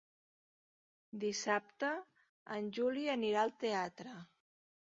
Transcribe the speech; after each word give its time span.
Dissabte 1.23 1.91
en 2.57 2.73
Juli 2.81 3.07
anirà 3.17 3.45
al 3.47 3.55
teatre. 3.67 4.19